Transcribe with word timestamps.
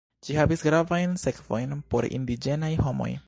Ĝi 0.27 0.37
havis 0.37 0.63
gravajn 0.67 1.13
sekvojn 1.25 1.77
por 1.93 2.09
indiĝenaj 2.19 2.73
homoj. 2.87 3.11